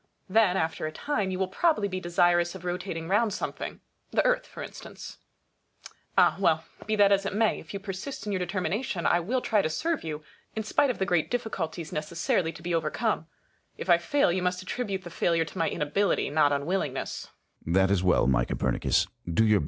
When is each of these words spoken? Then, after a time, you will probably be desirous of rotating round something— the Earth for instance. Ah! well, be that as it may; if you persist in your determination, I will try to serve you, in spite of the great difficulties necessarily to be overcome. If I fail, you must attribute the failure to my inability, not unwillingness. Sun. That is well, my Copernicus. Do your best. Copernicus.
Then, 0.27 0.57
after 0.57 0.87
a 0.87 0.91
time, 0.91 1.29
you 1.29 1.37
will 1.37 1.47
probably 1.47 1.87
be 1.87 1.99
desirous 1.99 2.55
of 2.55 2.65
rotating 2.65 3.07
round 3.07 3.33
something— 3.35 3.81
the 4.11 4.25
Earth 4.25 4.47
for 4.47 4.63
instance. 4.63 5.19
Ah! 6.17 6.37
well, 6.39 6.63
be 6.87 6.95
that 6.95 7.11
as 7.11 7.23
it 7.23 7.35
may; 7.35 7.59
if 7.59 7.71
you 7.71 7.79
persist 7.79 8.25
in 8.25 8.31
your 8.31 8.39
determination, 8.39 9.05
I 9.05 9.19
will 9.19 9.41
try 9.41 9.61
to 9.61 9.69
serve 9.69 10.03
you, 10.03 10.23
in 10.55 10.63
spite 10.63 10.89
of 10.89 10.97
the 10.97 11.05
great 11.05 11.29
difficulties 11.29 11.91
necessarily 11.91 12.51
to 12.51 12.63
be 12.63 12.73
overcome. 12.73 13.27
If 13.77 13.91
I 13.91 13.99
fail, 13.99 14.31
you 14.31 14.41
must 14.41 14.63
attribute 14.63 15.03
the 15.03 15.11
failure 15.11 15.45
to 15.45 15.57
my 15.59 15.69
inability, 15.69 16.31
not 16.31 16.51
unwillingness. 16.51 17.11
Sun. 17.63 17.73
That 17.73 17.91
is 17.91 18.01
well, 18.01 18.25
my 18.25 18.43
Copernicus. 18.43 19.03
Do 19.03 19.05
your 19.05 19.19
best. 19.19 19.37
Copernicus. 19.37 19.57